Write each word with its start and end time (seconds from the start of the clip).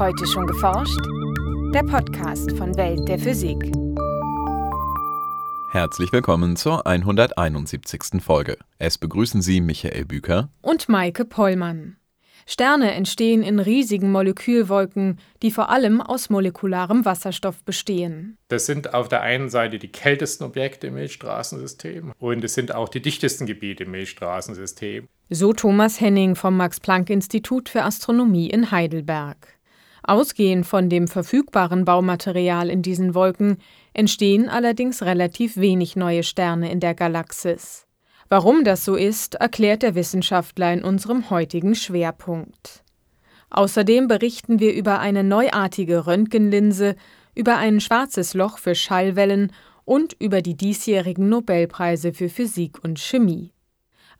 Heute 0.00 0.26
schon 0.26 0.46
geforscht? 0.46 0.98
Der 1.74 1.82
Podcast 1.82 2.56
von 2.56 2.74
Welt 2.78 3.06
der 3.06 3.18
Physik. 3.18 3.58
Herzlich 5.72 6.10
willkommen 6.10 6.56
zur 6.56 6.86
171. 6.86 8.22
Folge. 8.22 8.56
Es 8.78 8.96
begrüßen 8.96 9.42
Sie 9.42 9.60
Michael 9.60 10.06
Büker 10.06 10.48
und 10.62 10.88
Maike 10.88 11.26
Pollmann. 11.26 11.98
Sterne 12.46 12.94
entstehen 12.94 13.42
in 13.42 13.60
riesigen 13.60 14.10
Molekülwolken, 14.10 15.18
die 15.42 15.50
vor 15.50 15.68
allem 15.68 16.00
aus 16.00 16.30
molekularem 16.30 17.04
Wasserstoff 17.04 17.62
bestehen. 17.62 18.38
Das 18.48 18.64
sind 18.64 18.94
auf 18.94 19.08
der 19.08 19.20
einen 19.20 19.50
Seite 19.50 19.78
die 19.78 19.92
kältesten 19.92 20.44
Objekte 20.44 20.86
im 20.86 20.94
Milchstraßensystem 20.94 22.14
und 22.18 22.42
es 22.42 22.54
sind 22.54 22.74
auch 22.74 22.88
die 22.88 23.02
dichtesten 23.02 23.44
Gebiete 23.44 23.84
im 23.84 23.90
Milchstraßensystem. 23.90 25.08
So 25.28 25.52
Thomas 25.52 26.00
Henning 26.00 26.36
vom 26.36 26.56
Max-Planck-Institut 26.56 27.68
für 27.68 27.82
Astronomie 27.82 28.48
in 28.48 28.70
Heidelberg. 28.70 29.59
Ausgehend 30.02 30.66
von 30.66 30.88
dem 30.88 31.08
verfügbaren 31.08 31.84
Baumaterial 31.84 32.70
in 32.70 32.82
diesen 32.82 33.14
Wolken 33.14 33.58
entstehen 33.92 34.48
allerdings 34.48 35.02
relativ 35.02 35.56
wenig 35.56 35.96
neue 35.96 36.22
Sterne 36.22 36.70
in 36.70 36.80
der 36.80 36.94
Galaxis. 36.94 37.86
Warum 38.28 38.64
das 38.64 38.84
so 38.84 38.94
ist, 38.94 39.34
erklärt 39.34 39.82
der 39.82 39.94
Wissenschaftler 39.94 40.72
in 40.72 40.84
unserem 40.84 41.30
heutigen 41.30 41.74
Schwerpunkt. 41.74 42.84
Außerdem 43.50 44.06
berichten 44.06 44.60
wir 44.60 44.72
über 44.72 45.00
eine 45.00 45.24
neuartige 45.24 46.06
Röntgenlinse, 46.06 46.94
über 47.34 47.56
ein 47.56 47.80
schwarzes 47.80 48.34
Loch 48.34 48.58
für 48.58 48.76
Schallwellen 48.76 49.52
und 49.84 50.14
über 50.20 50.40
die 50.40 50.56
diesjährigen 50.56 51.28
Nobelpreise 51.28 52.12
für 52.12 52.28
Physik 52.28 52.78
und 52.84 53.00
Chemie. 53.00 53.52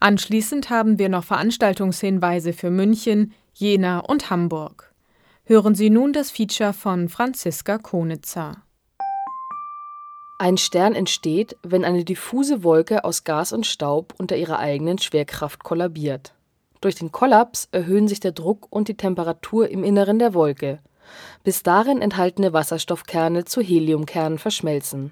Anschließend 0.00 0.70
haben 0.70 0.98
wir 0.98 1.08
noch 1.08 1.24
Veranstaltungshinweise 1.24 2.52
für 2.52 2.70
München, 2.70 3.32
Jena 3.54 4.00
und 4.00 4.30
Hamburg. 4.30 4.89
Hören 5.50 5.74
Sie 5.74 5.90
nun 5.90 6.12
das 6.12 6.30
Feature 6.30 6.72
von 6.72 7.08
Franziska 7.08 7.78
Konitzer. 7.78 8.62
Ein 10.38 10.56
Stern 10.58 10.94
entsteht, 10.94 11.56
wenn 11.64 11.84
eine 11.84 12.04
diffuse 12.04 12.62
Wolke 12.62 13.02
aus 13.02 13.24
Gas 13.24 13.52
und 13.52 13.66
Staub 13.66 14.14
unter 14.16 14.36
ihrer 14.36 14.60
eigenen 14.60 14.98
Schwerkraft 14.98 15.64
kollabiert. 15.64 16.34
Durch 16.80 16.94
den 16.94 17.10
Kollaps 17.10 17.68
erhöhen 17.72 18.06
sich 18.06 18.20
der 18.20 18.30
Druck 18.30 18.68
und 18.70 18.86
die 18.86 18.96
Temperatur 18.96 19.68
im 19.68 19.82
Inneren 19.82 20.20
der 20.20 20.34
Wolke, 20.34 20.78
bis 21.42 21.64
darin 21.64 22.00
enthaltene 22.00 22.52
Wasserstoffkerne 22.52 23.44
zu 23.44 23.60
Heliumkernen 23.60 24.38
verschmelzen. 24.38 25.10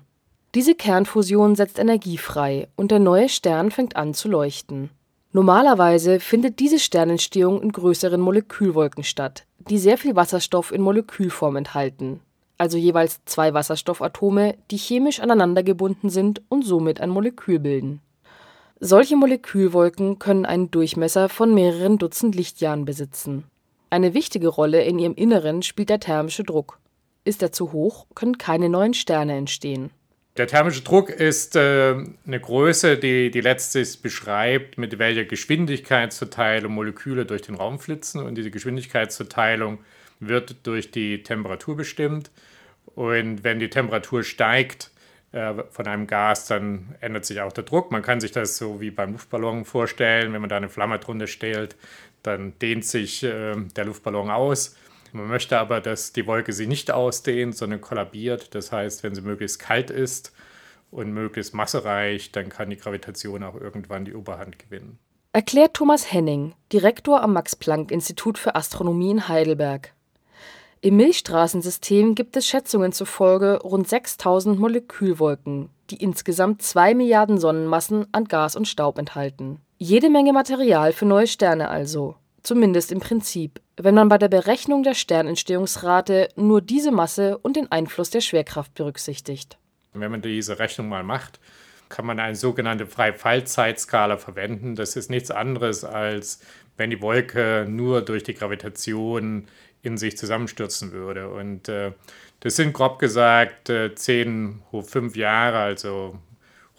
Diese 0.54 0.76
Kernfusion 0.76 1.56
setzt 1.56 1.80
Energie 1.80 2.16
frei 2.16 2.68
und 2.76 2.92
der 2.92 3.00
neue 3.00 3.28
Stern 3.28 3.72
fängt 3.72 3.96
an 3.96 4.14
zu 4.14 4.28
leuchten. 4.28 4.90
Normalerweise 5.32 6.20
findet 6.20 6.58
diese 6.58 6.78
Sternentstehung 6.78 7.62
in 7.62 7.72
größeren 7.72 8.20
Molekülwolken 8.20 9.04
statt, 9.04 9.46
die 9.58 9.78
sehr 9.78 9.98
viel 9.98 10.16
Wasserstoff 10.16 10.72
in 10.72 10.82
Molekülform 10.82 11.56
enthalten 11.56 12.20
also 12.58 12.76
jeweils 12.76 13.24
zwei 13.24 13.54
Wasserstoffatome, 13.54 14.56
die 14.70 14.76
chemisch 14.76 15.20
aneinander 15.20 15.62
gebunden 15.62 16.10
sind 16.10 16.42
und 16.48 16.66
somit 16.66 17.00
ein 17.00 17.08
Molekül 17.08 17.60
bilden. 17.60 18.00
Solche 18.80 19.16
Molekülwolken 19.16 20.18
können 20.18 20.44
einen 20.44 20.70
Durchmesser 20.70 21.28
von 21.28 21.54
mehreren 21.54 21.98
Dutzend 21.98 22.34
Lichtjahren 22.34 22.84
besitzen. 22.84 23.44
Eine 23.90 24.12
wichtige 24.12 24.48
Rolle 24.48 24.82
in 24.82 24.98
ihrem 24.98 25.14
Inneren 25.14 25.62
spielt 25.62 25.88
der 25.88 26.00
thermische 26.00 26.44
Druck. 26.44 26.78
Ist 27.24 27.42
er 27.42 27.52
zu 27.52 27.72
hoch, 27.72 28.06
können 28.14 28.38
keine 28.38 28.68
neuen 28.68 28.94
Sterne 28.94 29.36
entstehen. 29.36 29.90
Der 30.38 30.46
thermische 30.46 30.82
Druck 30.82 31.10
ist 31.10 31.56
äh, 31.56 31.96
eine 32.24 32.40
Größe, 32.40 32.96
die, 32.96 33.32
die 33.32 33.40
letztlich 33.40 34.00
beschreibt, 34.00 34.78
mit 34.78 34.96
welcher 35.00 35.24
Geschwindigkeitsverteilung 35.24 36.72
Moleküle 36.72 37.26
durch 37.26 37.42
den 37.42 37.56
Raum 37.56 37.80
flitzen. 37.80 38.22
Und 38.22 38.36
diese 38.36 38.52
Geschwindigkeitsverteilung 38.52 39.80
wird 40.20 40.64
durch 40.64 40.92
die 40.92 41.24
Temperatur 41.24 41.76
bestimmt. 41.76 42.30
Und 42.94 43.42
wenn 43.42 43.58
die 43.58 43.68
Temperatur 43.68 44.22
steigt 44.22 44.92
äh, 45.32 45.54
von 45.70 45.88
einem 45.88 46.06
Gas, 46.06 46.46
dann 46.46 46.94
ändert 47.00 47.24
sich 47.24 47.40
auch 47.40 47.52
der 47.52 47.64
Druck. 47.64 47.90
Man 47.90 48.02
kann 48.02 48.20
sich 48.20 48.30
das 48.30 48.56
so 48.56 48.80
wie 48.80 48.92
beim 48.92 49.12
Luftballon 49.12 49.64
vorstellen. 49.64 50.32
Wenn 50.32 50.40
man 50.40 50.50
da 50.50 50.56
eine 50.56 50.68
Flamme 50.68 51.00
drunter 51.00 51.26
stellt, 51.26 51.74
dann 52.22 52.56
dehnt 52.60 52.84
sich 52.84 53.24
äh, 53.24 53.56
der 53.74 53.84
Luftballon 53.86 54.30
aus. 54.30 54.76
Man 55.12 55.26
möchte 55.26 55.58
aber, 55.58 55.80
dass 55.80 56.12
die 56.12 56.26
Wolke 56.26 56.52
sich 56.52 56.68
nicht 56.68 56.90
ausdehnt, 56.90 57.56
sondern 57.56 57.80
kollabiert. 57.80 58.54
Das 58.54 58.72
heißt, 58.72 59.02
wenn 59.02 59.14
sie 59.14 59.22
möglichst 59.22 59.58
kalt 59.58 59.90
ist 59.90 60.32
und 60.90 61.12
möglichst 61.12 61.54
massereich, 61.54 62.32
dann 62.32 62.48
kann 62.48 62.70
die 62.70 62.76
Gravitation 62.76 63.42
auch 63.42 63.54
irgendwann 63.54 64.04
die 64.04 64.14
Oberhand 64.14 64.58
gewinnen. 64.58 64.98
Erklärt 65.32 65.74
Thomas 65.74 66.12
Henning, 66.12 66.54
Direktor 66.72 67.22
am 67.22 67.34
Max-Planck-Institut 67.34 68.38
für 68.38 68.54
Astronomie 68.54 69.10
in 69.10 69.28
Heidelberg. 69.28 69.92
Im 70.80 70.96
Milchstraßensystem 70.96 72.14
gibt 72.14 72.36
es 72.36 72.46
Schätzungen 72.46 72.92
zufolge 72.92 73.60
rund 73.62 73.88
6000 73.88 74.58
Molekülwolken, 74.58 75.70
die 75.90 75.96
insgesamt 75.96 76.62
zwei 76.62 76.94
Milliarden 76.94 77.38
Sonnenmassen 77.38 78.06
an 78.12 78.24
Gas 78.24 78.54
und 78.54 78.68
Staub 78.68 78.96
enthalten. 78.96 79.60
Jede 79.78 80.08
Menge 80.08 80.32
Material 80.32 80.92
für 80.92 81.04
neue 81.04 81.26
Sterne 81.26 81.68
also, 81.68 82.14
zumindest 82.48 82.90
im 82.92 83.00
Prinzip, 83.00 83.60
wenn 83.76 83.94
man 83.94 84.08
bei 84.08 84.16
der 84.16 84.28
Berechnung 84.28 84.82
der 84.82 84.94
Sternentstehungsrate 84.94 86.30
nur 86.34 86.62
diese 86.62 86.90
Masse 86.90 87.36
und 87.36 87.56
den 87.56 87.70
Einfluss 87.70 88.08
der 88.08 88.22
Schwerkraft 88.22 88.72
berücksichtigt. 88.74 89.58
Wenn 89.92 90.10
man 90.10 90.22
diese 90.22 90.58
Rechnung 90.58 90.88
mal 90.88 91.02
macht, 91.02 91.40
kann 91.90 92.06
man 92.06 92.18
eine 92.18 92.36
sogenannte 92.36 92.86
Freifallzeitskala 92.86 94.16
verwenden. 94.16 94.76
Das 94.76 94.96
ist 94.96 95.10
nichts 95.10 95.30
anderes 95.30 95.84
als 95.84 96.40
wenn 96.78 96.90
die 96.90 97.02
Wolke 97.02 97.66
nur 97.68 98.00
durch 98.02 98.22
die 98.22 98.34
Gravitation 98.34 99.46
in 99.82 99.98
sich 99.98 100.16
zusammenstürzen 100.16 100.92
würde. 100.92 101.28
Und 101.28 101.68
äh, 101.68 101.92
das 102.40 102.56
sind 102.56 102.72
grob 102.72 102.98
gesagt 102.98 103.68
äh, 103.68 103.94
10 103.94 104.62
hoch 104.72 104.84
5 104.86 105.16
Jahre, 105.16 105.58
also 105.58 106.18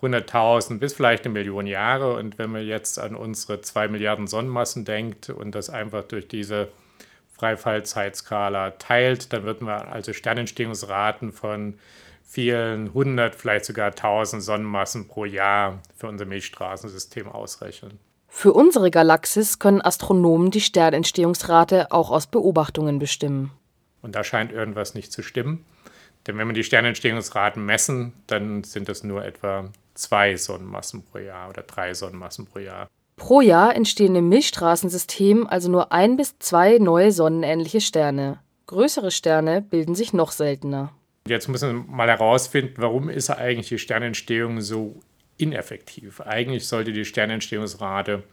100.000 0.01 0.79
bis 0.79 0.93
vielleicht 0.93 1.25
eine 1.25 1.33
Million 1.33 1.67
Jahre. 1.67 2.15
Und 2.15 2.37
wenn 2.37 2.51
man 2.51 2.65
jetzt 2.65 2.99
an 2.99 3.15
unsere 3.15 3.61
2 3.61 3.87
Milliarden 3.87 4.27
Sonnenmassen 4.27 4.85
denkt 4.85 5.29
und 5.29 5.55
das 5.55 5.69
einfach 5.69 6.03
durch 6.03 6.27
diese 6.27 6.69
Freifallzeitskala 7.37 8.71
teilt, 8.71 9.31
dann 9.33 9.43
würden 9.43 9.67
wir 9.67 9.91
also 9.91 10.13
Sternentstehungsraten 10.13 11.31
von 11.31 11.79
vielen 12.23 12.93
hundert, 12.93 13.33
vielleicht 13.35 13.65
sogar 13.65 13.95
tausend 13.95 14.43
Sonnenmassen 14.43 15.07
pro 15.07 15.25
Jahr 15.25 15.81
für 15.95 16.07
unser 16.07 16.25
Milchstraßensystem 16.25 17.27
ausrechnen. 17.27 17.97
Für 18.27 18.53
unsere 18.53 18.91
Galaxis 18.91 19.57
können 19.57 19.81
Astronomen 19.81 20.51
die 20.51 20.61
Sternentstehungsrate 20.61 21.91
auch 21.91 22.11
aus 22.11 22.27
Beobachtungen 22.27 22.99
bestimmen. 22.99 23.51
Und 24.01 24.15
da 24.15 24.23
scheint 24.23 24.51
irgendwas 24.51 24.93
nicht 24.93 25.11
zu 25.11 25.23
stimmen. 25.23 25.65
Denn 26.27 26.37
wenn 26.37 26.47
wir 26.47 26.53
die 26.53 26.63
Sternentstehungsraten 26.63 27.65
messen, 27.65 28.13
dann 28.27 28.63
sind 28.63 28.87
das 28.87 29.03
nur 29.03 29.25
etwa 29.25 29.69
zwei 29.99 30.35
Sonnenmassen 30.35 31.03
pro 31.03 31.19
Jahr 31.19 31.49
oder 31.49 31.63
drei 31.63 31.93
Sonnenmassen 31.93 32.45
pro 32.45 32.59
Jahr. 32.59 32.87
Pro 33.15 33.41
Jahr 33.41 33.75
entstehen 33.75 34.15
im 34.15 34.29
Milchstraßensystem 34.29 35.45
also 35.45 35.69
nur 35.69 35.91
ein 35.91 36.15
bis 36.15 36.39
zwei 36.39 36.77
neue 36.77 37.11
sonnenähnliche 37.11 37.81
Sterne. 37.81 38.39
Größere 38.67 39.11
Sterne 39.11 39.61
bilden 39.61 39.95
sich 39.95 40.13
noch 40.13 40.31
seltener. 40.31 40.93
Jetzt 41.27 41.47
müssen 41.49 41.69
wir 41.69 41.95
mal 41.95 42.07
herausfinden, 42.07 42.75
warum 42.77 43.09
ist 43.09 43.29
eigentlich 43.29 43.67
die 43.67 43.77
Sternentstehung 43.77 44.61
so 44.61 45.01
ineffektiv. 45.37 46.21
Eigentlich 46.21 46.67
sollte 46.67 46.91
die 46.91 47.05
Sternentstehungsrate 47.05 48.23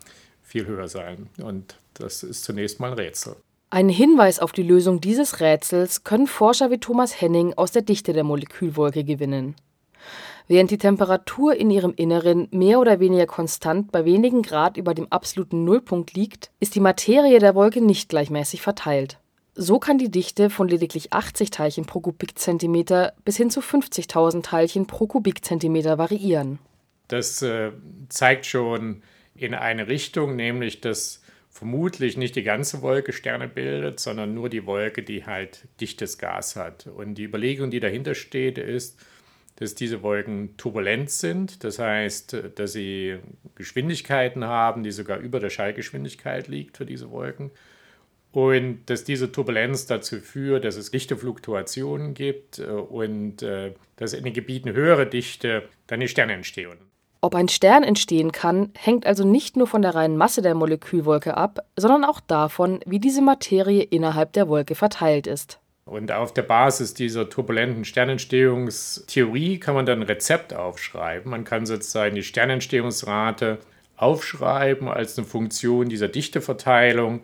viel 0.43 0.66
höher 0.66 0.88
sein. 0.88 1.28
Und 1.43 1.76
das 1.94 2.22
ist 2.22 2.44
zunächst 2.44 2.78
mal 2.81 2.93
ein 2.93 2.99
Rätsel. 2.99 3.37
Einen 3.71 3.88
Hinweis 3.88 4.38
auf 4.38 4.53
die 4.53 4.62
Lösung 4.62 5.00
dieses 5.00 5.41
Rätsels 5.41 6.05
können 6.05 6.28
Forscher 6.28 6.71
wie 6.71 6.78
Thomas 6.78 7.21
Henning 7.21 7.55
aus 7.55 7.72
der 7.72 7.82
Dichte 7.82 8.12
der 8.12 8.22
Molekülwolke 8.22 9.03
gewinnen. 9.03 9.56
Während 10.48 10.70
die 10.70 10.78
Temperatur 10.78 11.56
in 11.56 11.70
ihrem 11.70 11.92
Inneren 11.96 12.46
mehr 12.52 12.78
oder 12.78 13.00
weniger 13.00 13.26
konstant 13.26 13.90
bei 13.90 14.04
wenigen 14.04 14.42
Grad 14.42 14.76
über 14.76 14.94
dem 14.94 15.10
absoluten 15.10 15.64
Nullpunkt 15.64 16.14
liegt, 16.14 16.50
ist 16.60 16.76
die 16.76 16.81
Materie 16.81 17.40
der 17.40 17.56
Wolke 17.56 17.81
nicht 17.81 18.08
gleichmäßig 18.08 18.62
verteilt. 18.62 19.19
So 19.54 19.78
kann 19.78 19.98
die 19.98 20.10
Dichte 20.10 20.50
von 20.50 20.69
lediglich 20.69 21.12
80 21.12 21.50
Teilchen 21.50 21.84
pro 21.87 22.00
Kubikzentimeter 22.00 23.14
bis 23.25 23.38
hin 23.38 23.50
zu 23.50 23.60
50.000 23.60 24.43
Teilchen 24.43 24.87
pro 24.87 25.06
Kubikzentimeter 25.06 25.98
variieren. 25.98 26.58
Das 27.08 27.42
äh, 27.42 27.72
zeigt 28.08 28.46
schon 28.46 29.02
in 29.34 29.54
eine 29.54 29.88
Richtung, 29.88 30.37
nämlich 30.37 30.81
dass 30.81 31.22
vermutlich 31.49 32.16
nicht 32.16 32.37
die 32.37 32.42
ganze 32.42 32.82
Wolke 32.82 33.12
Sterne 33.12 33.49
bildet, 33.49 33.99
sondern 33.99 34.34
nur 34.34 34.50
die 34.50 34.66
Wolke, 34.66 35.02
die 35.02 35.25
halt 35.25 35.66
dichtes 35.81 36.19
Gas 36.19 36.54
hat. 36.54 36.87
Und 36.87 37.14
die 37.14 37.25
Überlegung, 37.25 37.70
die 37.70 37.81
dahinter 37.81 38.14
steht, 38.14 38.58
ist, 38.58 38.99
dass 39.56 39.75
diese 39.75 40.03
Wolken 40.03 40.56
turbulent 40.56 41.11
sind, 41.11 41.64
das 41.64 41.79
heißt, 41.79 42.37
dass 42.55 42.73
sie 42.73 43.19
Geschwindigkeiten 43.55 44.44
haben, 44.44 44.82
die 44.82 44.91
sogar 44.91 45.19
über 45.19 45.41
der 45.41 45.50
Schallgeschwindigkeit 45.50 46.47
liegt 46.49 46.76
für 46.76 46.87
diese 46.87 47.11
Wolken. 47.11 47.50
Und 48.32 48.81
dass 48.87 49.05
diese 49.05 49.32
Turbulenz 49.32 49.87
dazu 49.87 50.20
führt, 50.20 50.67
dass 50.67 50.76
es 50.76 50.91
dichte 50.91 51.17
Fluktuationen 51.17 52.12
gibt 52.12 52.58
äh, 52.58 52.64
und 52.64 53.43
äh, 53.43 53.73
dass 53.97 54.12
in 54.12 54.25
den 54.25 54.35
Gebieten 54.35 54.73
höhere 54.73 55.06
Dichte 55.06 55.67
dann 55.87 56.00
die 56.00 56.09
Sternentstehungen 56.09 56.76
Ob 57.23 57.35
ein 57.35 57.49
Stern 57.49 57.82
entstehen 57.82 58.32
kann, 58.32 58.73
hängt 58.76 59.06
also 59.06 59.25
nicht 59.25 59.56
nur 59.56 59.67
von 59.67 59.81
der 59.81 59.94
reinen 59.94 60.19
Masse 60.19 60.43
der 60.43 60.55
Molekülwolke 60.55 61.35
ab, 61.35 61.61
sondern 61.76 62.05
auch 62.05 62.20
davon, 62.20 62.81
wie 62.85 62.99
diese 62.99 63.23
Materie 63.23 63.82
innerhalb 63.82 64.35
der 64.35 64.49
Wolke 64.49 64.75
verteilt 64.75 65.26
ist. 65.26 65.59
Und 65.87 66.11
auf 66.11 66.35
der 66.35 66.43
Basis 66.43 66.94
dieser 66.94 67.31
turbulenten 67.31 67.85
Sternentstehungstheorie 67.85 69.61
kann 69.61 69.77
man 69.77 69.87
dann 69.87 70.00
ein 70.00 70.06
Rezept 70.06 70.53
aufschreiben. 70.53 71.31
Man 71.31 71.44
kann 71.44 71.65
sozusagen 71.65 72.17
die 72.17 72.25
Sternentstehungsrate 72.25 73.59
aufschreiben 73.97 74.88
als 74.88 75.17
eine 75.17 75.27
Funktion 75.27 75.88
dieser 75.88 76.09
Dichteverteilung. 76.09 77.21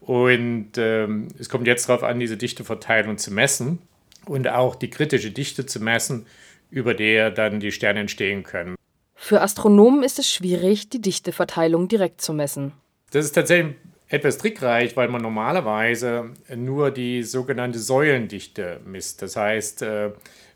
Und 0.00 0.70
ähm, 0.76 1.28
es 1.36 1.48
kommt 1.48 1.66
jetzt 1.66 1.88
darauf 1.88 2.04
an, 2.04 2.20
diese 2.20 2.36
Dichteverteilung 2.36 3.18
zu 3.18 3.32
messen 3.32 3.80
und 4.24 4.48
auch 4.48 4.76
die 4.76 4.88
kritische 4.88 5.32
Dichte 5.32 5.66
zu 5.66 5.80
messen, 5.80 6.26
über 6.70 6.94
der 6.94 7.32
dann 7.32 7.58
die 7.58 7.72
Sterne 7.72 8.00
entstehen 8.00 8.44
können. 8.44 8.76
Für 9.16 9.40
Astronomen 9.40 10.04
ist 10.04 10.20
es 10.20 10.30
schwierig, 10.30 10.90
die 10.90 11.00
Dichteverteilung 11.00 11.88
direkt 11.88 12.20
zu 12.20 12.32
messen. 12.32 12.72
Das 13.10 13.24
ist 13.24 13.32
tatsächlich 13.32 13.74
etwas 14.08 14.38
trickreich, 14.38 14.96
weil 14.96 15.08
man 15.08 15.22
normalerweise 15.22 16.30
nur 16.54 16.90
die 16.90 17.22
sogenannte 17.22 17.78
Säulendichte 17.78 18.80
misst. 18.84 19.22
Das 19.22 19.36
heißt, 19.36 19.82
äh, 19.82 20.12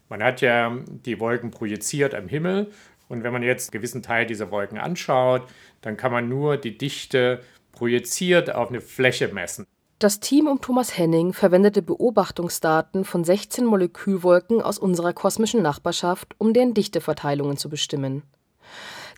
man 0.09 0.23
hat 0.23 0.41
ja 0.41 0.77
die 0.87 1.21
Wolken 1.21 1.51
projiziert 1.51 2.15
am 2.15 2.29
Himmel 2.29 2.71
und 3.09 3.25
wenn 3.25 3.33
man 3.33 3.43
jetzt 3.43 3.69
einen 3.69 3.81
gewissen 3.81 4.03
Teil 4.03 4.27
dieser 4.27 4.51
Wolken 4.51 4.79
anschaut, 4.79 5.43
dann 5.81 5.97
kann 5.97 6.13
man 6.13 6.29
nur 6.29 6.57
die 6.57 6.79
Dichte 6.79 7.43
projiziert 7.73 8.55
auf 8.55 8.69
eine 8.69 8.81
Fläche 8.81 9.29
messen. 9.29 9.67
Das 9.99 10.19
Team 10.21 10.47
um 10.47 10.61
Thomas 10.61 10.97
Henning 10.97 11.33
verwendete 11.33 11.83
Beobachtungsdaten 11.83 13.05
von 13.05 13.23
16 13.23 13.67
Molekülwolken 13.67 14.63
aus 14.63 14.79
unserer 14.79 15.13
kosmischen 15.13 15.61
Nachbarschaft, 15.61 16.35
um 16.39 16.55
deren 16.55 16.73
Dichteverteilungen 16.73 17.57
zu 17.57 17.69
bestimmen. 17.69 18.23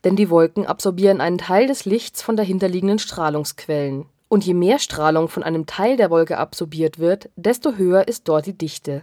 Denn 0.04 0.16
die 0.16 0.28
Wolken 0.28 0.66
absorbieren 0.66 1.20
einen 1.20 1.38
Teil 1.38 1.68
des 1.68 1.84
Lichts 1.84 2.22
von 2.22 2.36
dahinterliegenden 2.36 2.98
Strahlungsquellen. 2.98 4.06
Und 4.32 4.46
je 4.46 4.54
mehr 4.54 4.78
Strahlung 4.78 5.28
von 5.28 5.42
einem 5.42 5.66
Teil 5.66 5.98
der 5.98 6.08
Wolke 6.08 6.38
absorbiert 6.38 6.98
wird, 6.98 7.28
desto 7.36 7.76
höher 7.76 8.08
ist 8.08 8.28
dort 8.28 8.46
die 8.46 8.56
Dichte. 8.56 9.02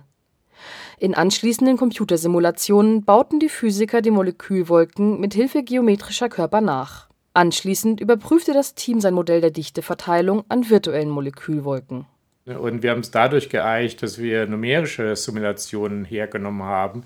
In 0.97 1.13
anschließenden 1.13 1.77
Computersimulationen 1.77 3.05
bauten 3.05 3.39
die 3.39 3.47
Physiker 3.47 4.01
die 4.01 4.09
Molekülwolken 4.09 5.19
mit 5.19 5.35
Hilfe 5.35 5.61
geometrischer 5.61 6.29
Körper 6.29 6.61
nach. 6.61 7.09
Anschließend 7.35 8.01
überprüfte 8.01 8.53
das 8.53 8.73
Team 8.73 9.01
sein 9.01 9.13
Modell 9.13 9.39
der 9.39 9.51
Dichteverteilung 9.51 10.45
an 10.49 10.67
virtuellen 10.67 11.09
Molekülwolken. 11.09 12.07
Und 12.47 12.81
wir 12.81 12.89
haben 12.89 13.01
es 13.01 13.11
dadurch 13.11 13.49
geeicht, 13.49 14.01
dass 14.01 14.17
wir 14.17 14.47
numerische 14.47 15.15
Simulationen 15.15 16.05
hergenommen 16.05 16.63
haben, 16.63 17.03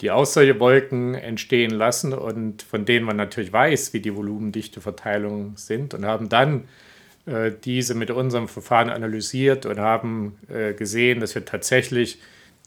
die 0.00 0.10
aus 0.10 0.34
solche 0.34 0.58
Wolken 0.58 1.14
entstehen 1.14 1.70
lassen 1.70 2.12
und 2.12 2.62
von 2.62 2.86
denen 2.86 3.06
man 3.06 3.14
natürlich 3.14 3.52
weiß, 3.52 3.92
wie 3.92 4.00
die 4.00 4.16
Volumendichteverteilungen 4.16 5.52
sind 5.54 5.94
und 5.94 6.04
haben 6.04 6.28
dann 6.28 6.64
diese 7.26 7.94
mit 7.94 8.10
unserem 8.10 8.48
Verfahren 8.48 8.90
analysiert 8.90 9.64
und 9.66 9.78
haben 9.78 10.38
äh, 10.48 10.74
gesehen, 10.74 11.20
dass 11.20 11.34
wir 11.34 11.44
tatsächlich 11.44 12.18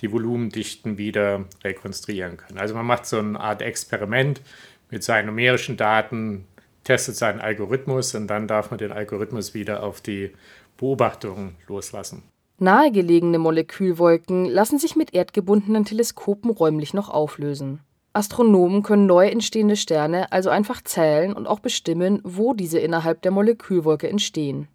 die 0.02 0.12
Volumendichten 0.12 0.98
wieder 0.98 1.46
rekonstruieren 1.63 2.38
können. 2.38 2.60
Also 2.60 2.74
man 2.74 2.86
macht 2.86 3.06
so 3.06 3.19
eine 3.19 3.40
Art 3.40 3.62
Experiment 3.62 4.42
mit 4.90 5.04
seinen 5.04 5.28
numerischen 5.28 5.78
Daten, 5.78 6.46
testet 6.84 7.16
seinen 7.16 7.42
Algorithmus 7.42 8.16
und 8.16 8.28
dann 8.28 8.48
darf 8.48 8.72
man 8.72 8.78
den 8.78 8.92
Algorithmus 8.92 9.54
wieder 9.54 9.84
auf 9.84 10.02
die 10.02 10.31
Beobachtungen 10.78 11.56
loslassen. 11.68 12.24
Nahegelegene 12.58 13.38
Molekülwolken 13.38 14.46
lassen 14.46 14.80
sich 14.80 14.96
mit 14.96 15.13
erdgebundenen 15.13 15.84
Teleskopen 15.84 16.51
räumlich 16.51 16.94
noch 16.94 17.10
auflösen. 17.10 17.81
Astronomen 18.16 18.82
können 18.82 19.06
neu 19.06 19.28
entstehende 19.28 19.76
Sterne 19.76 20.32
also 20.32 20.50
einfach 20.50 20.82
zählen 20.82 21.34
und 21.34 21.48
auch 21.48 21.60
bestimmen, 21.60 22.22
wo 22.24 22.54
diese 22.54 22.80
innerhalb 22.80 23.22
der 23.22 23.32
Molekülwolke 23.32 24.10
entstehen. 24.10 24.68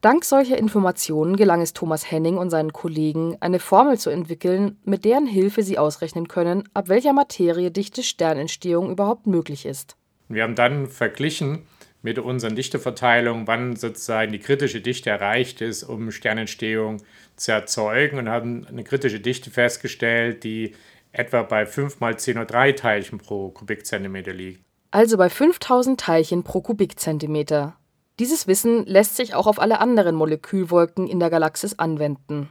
Dank 0.00 0.24
solcher 0.24 0.58
Informationen 0.58 1.36
gelang 1.36 1.60
es 1.60 1.72
Thomas 1.72 2.08
Henning 2.08 2.36
und 2.36 2.50
seinen 2.50 2.72
Kollegen, 2.72 3.36
eine 3.40 3.58
Formel 3.58 3.98
zu 3.98 4.10
entwickeln, 4.10 4.78
mit 4.84 5.04
deren 5.04 5.26
Hilfe 5.26 5.64
sie 5.64 5.78
ausrechnen 5.78 6.28
können, 6.28 6.68
ab 6.72 6.88
welcher 6.88 7.12
Materie 7.12 7.72
dichte 7.72 8.04
Sternentstehung 8.04 8.90
überhaupt 8.90 9.26
möglich 9.26 9.66
ist. 9.66 9.96
Wir 10.28 10.44
haben 10.44 10.54
dann 10.54 10.86
verglichen 10.86 11.62
mit 12.02 12.18
unseren 12.20 12.54
Dichteverteilungen, 12.54 13.48
wann 13.48 13.74
sozusagen 13.74 14.30
die 14.30 14.38
kritische 14.38 14.80
Dichte 14.80 15.10
erreicht 15.10 15.60
ist, 15.60 15.82
um 15.82 16.12
Sternentstehung 16.12 16.98
zu 17.34 17.50
erzeugen 17.50 18.18
und 18.18 18.28
haben 18.28 18.66
eine 18.68 18.84
kritische 18.84 19.18
Dichte 19.18 19.50
festgestellt, 19.50 20.44
die 20.44 20.74
etwa 21.18 21.42
bei 21.42 21.66
5 21.66 22.00
mal 22.00 22.18
10 22.18 22.46
3 22.46 22.72
Teilchen 22.72 23.18
pro 23.18 23.50
Kubikzentimeter 23.50 24.32
liegt. 24.32 24.62
Also 24.90 25.16
bei 25.16 25.28
5000 25.28 26.00
Teilchen 26.00 26.44
pro 26.44 26.60
Kubikzentimeter. 26.60 27.76
Dieses 28.18 28.46
Wissen 28.46 28.84
lässt 28.86 29.16
sich 29.16 29.34
auch 29.34 29.46
auf 29.46 29.60
alle 29.60 29.80
anderen 29.80 30.14
Molekülwolken 30.16 31.06
in 31.06 31.20
der 31.20 31.30
Galaxis 31.30 31.78
anwenden. 31.78 32.48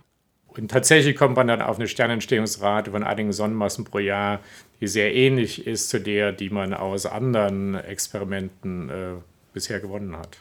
Und 0.48 0.72
tatsächlich 0.72 1.16
kommt 1.16 1.36
man 1.36 1.48
dann 1.48 1.62
auf 1.62 1.78
eine 1.78 1.88
Sternentstehungsrate 1.88 2.92
von 2.92 3.04
einigen 3.04 3.32
Sonnenmassen 3.32 3.86
pro 3.86 4.00
Jahr, 4.00 4.40
die 4.80 4.88
sehr 4.88 5.14
ähnlich 5.14 5.68
ist 5.68 5.90
zu 5.90 6.00
der, 6.00 6.32
die 6.32 6.50
man 6.50 6.74
aus 6.74 7.06
anderen 7.06 7.76
Experimenten 7.76 8.90
äh, 8.90 9.14
bisher 9.54 9.80
gewonnen 9.80 10.16
hat. 10.18 10.38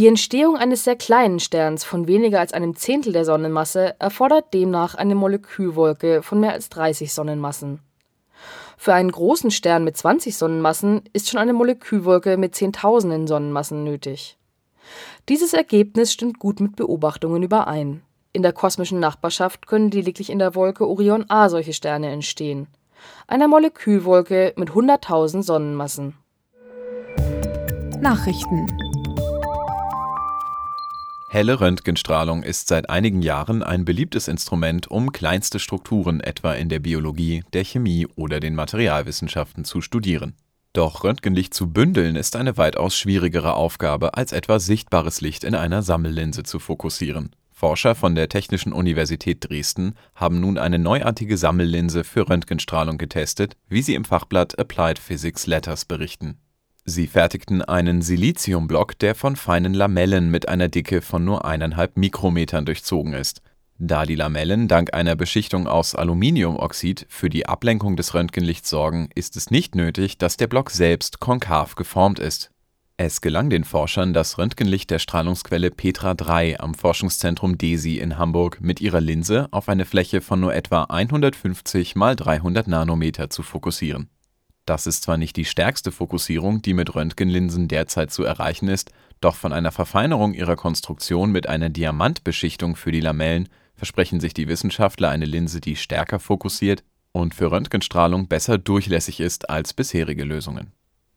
Die 0.00 0.06
Entstehung 0.06 0.56
eines 0.56 0.84
sehr 0.84 0.96
kleinen 0.96 1.40
Sterns 1.40 1.84
von 1.84 2.08
weniger 2.08 2.40
als 2.40 2.54
einem 2.54 2.74
Zehntel 2.74 3.12
der 3.12 3.26
Sonnenmasse 3.26 3.96
erfordert 4.00 4.54
demnach 4.54 4.94
eine 4.94 5.14
Molekülwolke 5.14 6.22
von 6.22 6.40
mehr 6.40 6.52
als 6.52 6.70
30 6.70 7.12
Sonnenmassen. 7.12 7.80
Für 8.78 8.94
einen 8.94 9.12
großen 9.12 9.50
Stern 9.50 9.84
mit 9.84 9.98
20 9.98 10.38
Sonnenmassen 10.38 11.02
ist 11.12 11.28
schon 11.28 11.38
eine 11.38 11.52
Molekülwolke 11.52 12.38
mit 12.38 12.54
Zehntausenden 12.54 13.26
Sonnenmassen 13.26 13.84
nötig. 13.84 14.38
Dieses 15.28 15.52
Ergebnis 15.52 16.14
stimmt 16.14 16.38
gut 16.38 16.60
mit 16.60 16.76
Beobachtungen 16.76 17.42
überein. 17.42 18.00
In 18.32 18.40
der 18.40 18.54
kosmischen 18.54 19.00
Nachbarschaft 19.00 19.66
können 19.66 19.90
lediglich 19.90 20.30
in 20.30 20.38
der 20.38 20.54
Wolke 20.54 20.88
Orion 20.88 21.26
A 21.28 21.50
solche 21.50 21.74
Sterne 21.74 22.08
entstehen, 22.08 22.68
einer 23.26 23.48
Molekülwolke 23.48 24.54
mit 24.56 24.70
100.000 24.70 25.42
Sonnenmassen. 25.42 26.14
Nachrichten 28.00 28.66
Helle 31.32 31.60
Röntgenstrahlung 31.60 32.42
ist 32.42 32.66
seit 32.66 32.90
einigen 32.90 33.22
Jahren 33.22 33.62
ein 33.62 33.84
beliebtes 33.84 34.26
Instrument, 34.26 34.90
um 34.90 35.12
kleinste 35.12 35.60
Strukturen 35.60 36.18
etwa 36.18 36.54
in 36.54 36.68
der 36.68 36.80
Biologie, 36.80 37.44
der 37.52 37.62
Chemie 37.62 38.08
oder 38.16 38.40
den 38.40 38.56
Materialwissenschaften 38.56 39.64
zu 39.64 39.80
studieren. 39.80 40.34
Doch 40.72 41.04
Röntgenlicht 41.04 41.54
zu 41.54 41.70
bündeln 41.70 42.16
ist 42.16 42.34
eine 42.34 42.56
weitaus 42.56 42.96
schwierigere 42.96 43.54
Aufgabe, 43.54 44.14
als 44.14 44.32
etwa 44.32 44.58
sichtbares 44.58 45.20
Licht 45.20 45.44
in 45.44 45.54
einer 45.54 45.82
Sammellinse 45.82 46.42
zu 46.42 46.58
fokussieren. 46.58 47.30
Forscher 47.52 47.94
von 47.94 48.16
der 48.16 48.28
Technischen 48.28 48.72
Universität 48.72 49.48
Dresden 49.48 49.94
haben 50.16 50.40
nun 50.40 50.58
eine 50.58 50.80
neuartige 50.80 51.36
Sammellinse 51.36 52.02
für 52.02 52.28
Röntgenstrahlung 52.28 52.98
getestet, 52.98 53.56
wie 53.68 53.82
sie 53.82 53.94
im 53.94 54.04
Fachblatt 54.04 54.58
Applied 54.58 54.98
Physics 54.98 55.46
Letters 55.46 55.84
berichten 55.84 56.40
Sie 56.90 57.06
fertigten 57.06 57.62
einen 57.62 58.02
Siliziumblock, 58.02 58.98
der 58.98 59.14
von 59.14 59.36
feinen 59.36 59.74
Lamellen 59.74 60.28
mit 60.28 60.48
einer 60.48 60.68
Dicke 60.68 61.02
von 61.02 61.24
nur 61.24 61.44
eineinhalb 61.44 61.96
Mikrometern 61.96 62.64
durchzogen 62.64 63.12
ist. 63.12 63.42
Da 63.78 64.04
die 64.04 64.16
Lamellen 64.16 64.66
dank 64.66 64.92
einer 64.92 65.14
Beschichtung 65.14 65.68
aus 65.68 65.94
Aluminiumoxid 65.94 67.06
für 67.08 67.30
die 67.30 67.46
Ablenkung 67.46 67.94
des 67.94 68.12
Röntgenlichts 68.12 68.68
sorgen, 68.68 69.08
ist 69.14 69.36
es 69.36 69.52
nicht 69.52 69.76
nötig, 69.76 70.18
dass 70.18 70.36
der 70.36 70.48
Block 70.48 70.70
selbst 70.70 71.20
konkav 71.20 71.76
geformt 71.76 72.18
ist. 72.18 72.50
Es 72.96 73.20
gelang 73.20 73.50
den 73.50 73.62
Forschern, 73.62 74.12
das 74.12 74.36
Röntgenlicht 74.36 74.90
der 74.90 74.98
Strahlungsquelle 74.98 75.70
Petra 75.70 76.14
3 76.14 76.58
am 76.58 76.74
Forschungszentrum 76.74 77.56
DESI 77.56 78.00
in 78.00 78.18
Hamburg 78.18 78.60
mit 78.60 78.80
ihrer 78.80 79.00
Linse 79.00 79.46
auf 79.52 79.68
eine 79.68 79.84
Fläche 79.84 80.20
von 80.20 80.40
nur 80.40 80.52
etwa 80.56 80.82
150 80.82 81.94
x 81.94 82.16
300 82.16 82.66
Nanometer 82.66 83.30
zu 83.30 83.44
fokussieren 83.44 84.10
das 84.70 84.86
ist 84.86 85.02
zwar 85.02 85.16
nicht 85.16 85.34
die 85.34 85.44
stärkste 85.44 85.90
Fokussierung, 85.90 86.62
die 86.62 86.74
mit 86.74 86.94
Röntgenlinsen 86.94 87.66
derzeit 87.66 88.12
zu 88.12 88.22
erreichen 88.22 88.68
ist, 88.68 88.92
doch 89.20 89.34
von 89.34 89.52
einer 89.52 89.72
Verfeinerung 89.72 90.32
ihrer 90.32 90.54
Konstruktion 90.54 91.32
mit 91.32 91.48
einer 91.48 91.70
Diamantbeschichtung 91.70 92.76
für 92.76 92.92
die 92.92 93.00
Lamellen 93.00 93.48
versprechen 93.74 94.20
sich 94.20 94.32
die 94.32 94.46
Wissenschaftler 94.46 95.08
eine 95.08 95.24
Linse, 95.24 95.60
die 95.60 95.74
stärker 95.74 96.20
fokussiert 96.20 96.84
und 97.10 97.34
für 97.34 97.50
Röntgenstrahlung 97.50 98.28
besser 98.28 98.58
durchlässig 98.58 99.18
ist 99.18 99.50
als 99.50 99.74
bisherige 99.74 100.22
Lösungen. 100.22 100.70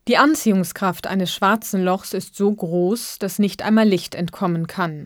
Die 0.07 0.17
Anziehungskraft 0.17 1.05
eines 1.05 1.31
schwarzen 1.31 1.83
Lochs 1.83 2.13
ist 2.13 2.35
so 2.35 2.51
groß, 2.51 3.19
dass 3.19 3.37
nicht 3.37 3.61
einmal 3.61 3.87
Licht 3.87 4.15
entkommen 4.15 4.65
kann. 4.65 5.05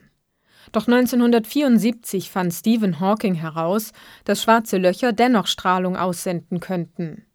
Doch 0.72 0.88
1974 0.88 2.32
fand 2.32 2.54
Stephen 2.54 3.02
Hawking 3.02 3.36
heraus, 3.36 3.92
dass 4.24 4.42
schwarze 4.42 4.78
Löcher 4.78 5.12
dennoch 5.12 5.48
Strahlung 5.48 5.98
aussenden 5.98 6.62
könnten. 6.62 7.26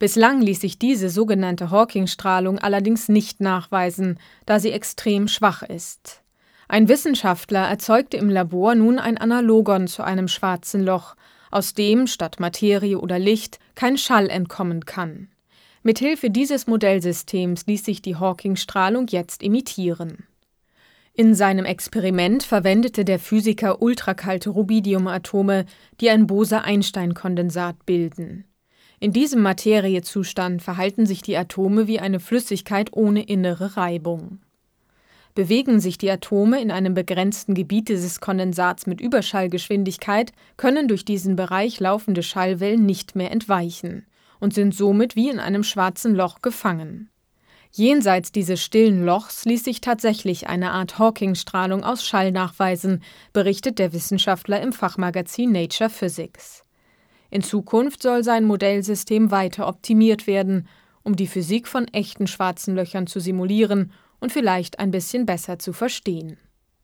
Bislang 0.00 0.40
ließ 0.40 0.62
sich 0.62 0.78
diese 0.78 1.10
sogenannte 1.10 1.70
Hawking-Strahlung 1.70 2.58
allerdings 2.58 3.10
nicht 3.10 3.42
nachweisen, 3.42 4.18
da 4.46 4.58
sie 4.58 4.72
extrem 4.72 5.28
schwach 5.28 5.62
ist. 5.62 6.22
Ein 6.68 6.88
Wissenschaftler 6.88 7.68
erzeugte 7.68 8.16
im 8.16 8.30
Labor 8.30 8.74
nun 8.74 8.98
ein 8.98 9.18
Analogon 9.18 9.88
zu 9.88 10.02
einem 10.02 10.26
schwarzen 10.26 10.82
Loch, 10.82 11.16
aus 11.50 11.74
dem 11.74 12.06
statt 12.06 12.40
Materie 12.40 12.98
oder 12.98 13.18
Licht 13.18 13.58
kein 13.74 13.98
Schall 13.98 14.30
entkommen 14.30 14.86
kann. 14.86 15.28
Mithilfe 15.82 16.30
dieses 16.30 16.66
Modellsystems 16.66 17.66
ließ 17.66 17.84
sich 17.84 18.00
die 18.00 18.16
Hawking-Strahlung 18.16 19.06
jetzt 19.08 19.42
imitieren. 19.42 20.24
In 21.12 21.34
seinem 21.34 21.66
Experiment 21.66 22.42
verwendete 22.42 23.04
der 23.04 23.18
Physiker 23.18 23.82
ultrakalte 23.82 24.48
Rubidiumatome, 24.48 25.66
die 26.00 26.08
ein 26.08 26.26
Bose-Einstein-Kondensat 26.26 27.84
bilden. 27.84 28.46
In 29.02 29.14
diesem 29.14 29.40
Materiezustand 29.40 30.60
verhalten 30.60 31.06
sich 31.06 31.22
die 31.22 31.34
Atome 31.34 31.86
wie 31.86 32.00
eine 32.00 32.20
Flüssigkeit 32.20 32.90
ohne 32.92 33.22
innere 33.22 33.78
Reibung. 33.78 34.40
Bewegen 35.34 35.80
sich 35.80 35.96
die 35.96 36.10
Atome 36.10 36.60
in 36.60 36.70
einem 36.70 36.92
begrenzten 36.92 37.54
Gebiet 37.54 37.88
dieses 37.88 38.20
Kondensats 38.20 38.86
mit 38.86 39.00
Überschallgeschwindigkeit, 39.00 40.32
können 40.58 40.86
durch 40.86 41.06
diesen 41.06 41.34
Bereich 41.34 41.80
laufende 41.80 42.22
Schallwellen 42.22 42.84
nicht 42.84 43.16
mehr 43.16 43.30
entweichen 43.30 44.04
und 44.38 44.52
sind 44.52 44.74
somit 44.74 45.16
wie 45.16 45.30
in 45.30 45.38
einem 45.38 45.64
schwarzen 45.64 46.14
Loch 46.14 46.42
gefangen. 46.42 47.08
Jenseits 47.72 48.32
dieses 48.32 48.60
stillen 48.60 49.06
Lochs 49.06 49.46
ließ 49.46 49.64
sich 49.64 49.80
tatsächlich 49.80 50.48
eine 50.48 50.72
Art 50.72 50.98
Hawking-Strahlung 50.98 51.84
aus 51.84 52.04
Schall 52.04 52.32
nachweisen, 52.32 53.02
berichtet 53.32 53.78
der 53.78 53.94
Wissenschaftler 53.94 54.60
im 54.60 54.74
Fachmagazin 54.74 55.52
Nature 55.52 55.88
Physics. 55.88 56.64
In 57.30 57.42
Zukunft 57.42 58.02
soll 58.02 58.24
sein 58.24 58.44
Modellsystem 58.44 59.30
weiter 59.30 59.68
optimiert 59.68 60.26
werden, 60.26 60.66
um 61.02 61.16
die 61.16 61.26
Physik 61.26 61.68
von 61.68 61.86
echten 61.88 62.26
schwarzen 62.26 62.74
Löchern 62.74 63.06
zu 63.06 63.20
simulieren 63.20 63.92
und 64.18 64.32
vielleicht 64.32 64.78
ein 64.78 64.90
bisschen 64.90 65.26
besser 65.26 65.58
zu 65.58 65.72
verstehen. 65.72 66.36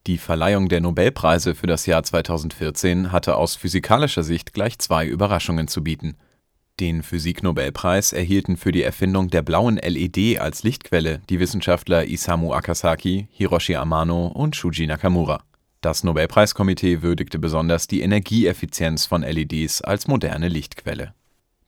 Die 0.07 0.19
Verleihung 0.19 0.69
der 0.69 0.81
Nobelpreise 0.81 1.55
für 1.57 1.67
das 1.67 1.85
Jahr 1.87 2.03
2014 2.03 3.11
hatte 3.11 3.35
aus 3.37 3.57
physikalischer 3.57 4.23
Sicht 4.23 4.55
gleich 4.55 4.79
zwei 4.79 5.07
Überraschungen 5.07 5.67
zu 5.67 5.83
bieten. 5.83 6.17
Den 6.79 7.03
Physiknobelpreis 7.03 8.12
erhielten 8.12 8.57
für 8.57 8.71
die 8.71 8.83
Erfindung 8.83 9.31
der 9.31 9.43
blauen 9.43 9.79
LED 9.79 10.38
als 10.38 10.62
Lichtquelle 10.62 11.23
die 11.29 11.41
Wissenschaftler 11.41 12.05
Isamu 12.05 12.53
Akasaki, 12.53 13.29
Hiroshi 13.33 13.75
Amano 13.75 14.29
und 14.29 14.55
Shuji 14.55 14.87
Nakamura. 14.87 15.43
Das 15.87 16.02
Nobelpreiskomitee 16.02 17.02
würdigte 17.02 17.38
besonders 17.38 17.87
die 17.87 18.00
Energieeffizienz 18.00 19.07
von 19.07 19.23
LEDs 19.23 19.83
als 19.83 20.09
moderne 20.09 20.49
Lichtquelle. 20.49 21.14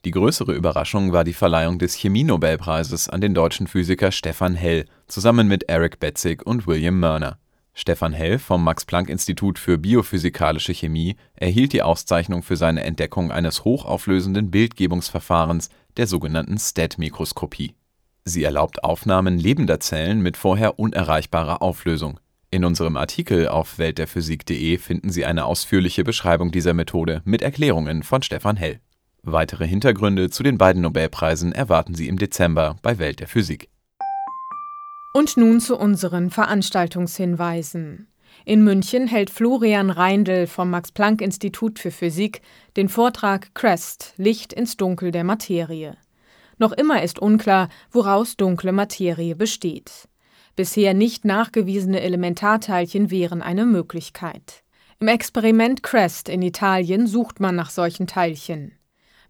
Die 0.05 0.11
größere 0.11 0.55
Überraschung 0.55 1.13
war 1.13 1.23
die 1.23 1.33
Verleihung 1.33 1.79
des 1.79 1.95
Chemie-Nobelpreises 1.95 3.09
an 3.09 3.21
den 3.21 3.33
deutschen 3.33 3.69
Physiker 3.69 4.11
Stefan 4.11 4.57
Hell 4.57 4.87
zusammen 5.07 5.47
mit 5.47 5.69
Eric 5.69 6.01
Betzig 6.01 6.45
und 6.45 6.67
William 6.67 6.99
Mörner. 6.99 7.39
Stefan 7.75 8.13
Hell 8.13 8.41
vom 8.41 8.65
Max-Planck-Institut 8.65 9.57
für 9.57 9.79
biophysikalische 9.79 10.75
Chemie 10.75 11.15
erhielt 11.37 11.73
die 11.73 11.83
Auszeichnung 11.83 12.43
für 12.43 12.57
seine 12.57 12.83
Entdeckung 12.83 13.31
eines 13.31 13.65
hochauflösenden 13.65 14.51
Bildgebungsverfahrens, 14.51 15.69
der 15.97 16.09
sogenannten 16.09 16.59
STAT-Mikroskopie. 16.59 17.77
Sie 18.25 18.43
erlaubt 18.43 18.83
Aufnahmen 18.83 19.39
lebender 19.39 19.79
Zellen 19.79 20.23
mit 20.23 20.37
vorher 20.37 20.81
unerreichbarer 20.81 21.63
Auflösung 21.63 22.19
in 22.51 22.65
unserem 22.65 22.97
Artikel 22.97 23.49
auf 23.49 23.79
weltderphysik.de 23.79 24.79
finden 24.79 25.11
Sie 25.11 25.25
eine 25.25 25.45
ausführliche 25.45 26.05
Beschreibung 26.05 26.51
dieser 26.51 26.75
Methode 26.75 27.21
mit 27.25 27.43
Erklärungen 27.43 28.03
von 28.03 28.23
Stefan 28.23 28.57
Hell. 28.57 28.81
Weitere 29.23 29.67
Hintergründe 29.67 30.31
zu 30.31 30.43
den 30.43 30.57
beiden 30.57 30.83
Nobelpreisen 30.83 31.53
erwarten 31.53 31.95
Sie 31.95 32.09
im 32.09 32.19
Dezember 32.19 32.77
bei 32.83 32.99
Welt 32.99 33.21
der 33.21 33.29
Physik. 33.29 33.69
Und 35.13 35.37
nun 35.37 35.61
zu 35.61 35.77
unseren 35.77 36.31
Veranstaltungshinweisen. 36.31 38.09
In 38.45 38.65
München 38.65 39.09
hält 39.09 39.31
Florian 39.31 39.91
Reindl 39.91 40.47
vom 40.47 40.71
Max-Planck-Institut 40.71 41.79
für 41.79 41.91
Physik 41.91 42.41
den 42.77 42.89
Vortrag 42.89 43.55
Crest 43.55 44.15
Licht 44.17 44.53
ins 44.53 44.77
Dunkel 44.77 45.11
der 45.11 45.25
Materie. 45.25 45.97
Noch 46.57 46.73
immer 46.73 47.03
ist 47.03 47.19
unklar, 47.19 47.69
woraus 47.91 48.37
dunkle 48.37 48.73
Materie 48.73 49.35
besteht. 49.37 50.09
Bisher 50.59 50.93
nicht 50.93 51.25
nachgewiesene 51.25 52.01
Elementarteilchen 52.01 53.13
wären 53.13 53.43
eine 53.43 53.65
Möglichkeit. 53.65 54.65
Im 54.99 55.07
Experiment 55.07 55.85
CREST 55.85 56.29
in 56.29 56.43
Italien 56.43 57.07
sucht 57.07 57.39
man 57.39 57.55
nach 57.55 57.71
solchen 57.71 58.09
Teilchen. 58.09 58.73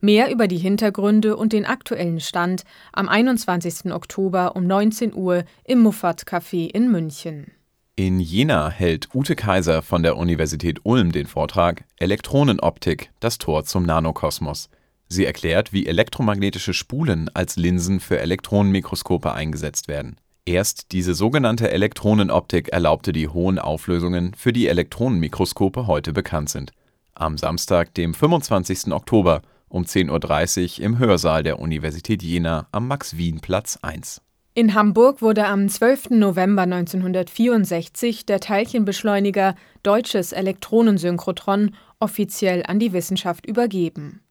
Mehr 0.01 0.33
über 0.33 0.49
die 0.49 0.57
Hintergründe 0.57 1.37
und 1.37 1.53
den 1.53 1.67
aktuellen 1.67 2.21
Stand 2.21 2.65
am 2.95 3.11
21. 3.11 3.93
Oktober 3.93 4.57
um 4.57 4.67
19 4.67 5.13
Uhr 5.13 5.45
im 5.65 5.81
Muffat 5.81 6.23
Café 6.23 6.71
in 6.71 6.91
München. 6.91 7.53
In 7.95 8.21
Jena 8.21 8.71
hält 8.71 9.15
Ute 9.15 9.37
Kaiser 9.37 9.83
von 9.83 10.03
der 10.03 10.17
Universität 10.17 10.81
Ulm 10.85 11.13
den 11.13 11.27
Vortrag 11.27 11.85
Elektronenoptik, 11.99 13.11
das 13.21 13.37
Tor 13.37 13.65
zum 13.65 13.83
Nanokosmos. 13.83 14.71
Sie 15.09 15.27
erklärt, 15.27 15.75
wie 15.75 15.85
elektromagnetische 15.85 16.73
Spulen 16.73 17.29
als 17.35 17.57
Linsen 17.57 18.01
für 18.01 18.19
Elektronenmikroskope 18.19 19.35
eingesetzt 19.35 19.89
werden. 19.89 20.17
Erst 20.49 20.93
diese 20.93 21.13
sogenannte 21.13 21.71
Elektronenoptik 21.71 22.71
erlaubte 22.71 23.13
die 23.13 23.29
hohen 23.29 23.59
Auflösungen, 23.59 24.33
für 24.33 24.51
die 24.51 24.67
Elektronenmikroskope 24.67 25.87
heute 25.87 26.15
bekannt 26.15 26.49
sind. 26.49 26.73
Am 27.13 27.37
Samstag, 27.37 27.93
dem 27.93 28.15
25. 28.15 28.91
Oktober 28.91 29.43
um 29.69 29.85
10.30 29.85 30.79
Uhr 30.79 30.87
im 30.87 30.99
Hörsaal 30.99 31.43
der 31.43 31.59
Universität 31.59 32.23
Jena 32.23 32.67
am 32.73 32.89
Max-Wien-Platz 32.89 33.81
1. 33.83 34.23
In 34.55 34.73
Hamburg 34.73 35.21
wurde 35.21 35.45
am 35.45 35.69
12. 35.69 36.13
November 36.13 36.63
1964 36.63 38.25
der 38.25 38.41
Teilchenbeschleuniger 38.41 39.55
Deutsches 39.83 40.33
Elektronensynchrotron 40.33 41.75
offiziell 42.01 42.65
an 42.65 42.79
die 42.79 42.95
Wissenschaft 42.95 43.45
übergeben. 43.45 44.23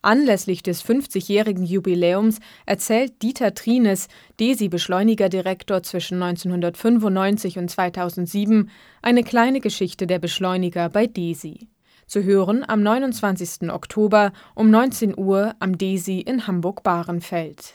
Anlässlich 0.00 0.62
des 0.62 0.84
50-jährigen 0.84 1.64
Jubiläums 1.64 2.38
erzählt 2.66 3.20
Dieter 3.22 3.54
Trines, 3.54 4.06
DESI-Beschleunigerdirektor 4.38 5.82
zwischen 5.82 6.22
1995 6.22 7.58
und 7.58 7.68
2007, 7.68 8.70
eine 9.02 9.24
kleine 9.24 9.60
Geschichte 9.60 10.06
der 10.06 10.20
Beschleuniger 10.20 10.88
bei 10.88 11.06
DESI. 11.06 11.68
Zu 12.06 12.22
hören 12.22 12.64
am 12.66 12.82
29. 12.82 13.70
Oktober 13.70 14.32
um 14.54 14.70
19 14.70 15.18
Uhr 15.18 15.54
am 15.58 15.76
DESI 15.76 16.20
in 16.20 16.46
Hamburg-Bahrenfeld. 16.46 17.74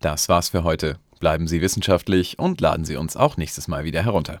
Das 0.00 0.28
war's 0.28 0.50
für 0.50 0.64
heute. 0.64 0.98
Bleiben 1.20 1.46
Sie 1.46 1.62
wissenschaftlich 1.62 2.38
und 2.38 2.60
laden 2.60 2.84
Sie 2.84 2.96
uns 2.96 3.16
auch 3.16 3.36
nächstes 3.36 3.66
Mal 3.66 3.84
wieder 3.84 4.04
herunter. 4.04 4.40